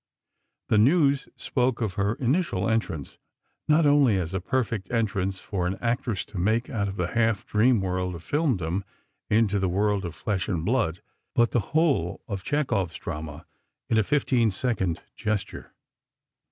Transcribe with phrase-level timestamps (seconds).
[0.69, 3.19] The News spoke of her initial entrance,
[3.67, 7.45] "Not only as a perfect entrance for an actress to make out of the half
[7.45, 8.83] dream world of filmdom
[9.29, 11.03] into the world of flesh and blood,
[11.35, 13.45] but the whole of Chekhov's drama
[13.91, 15.71] in a fifteen second gesture."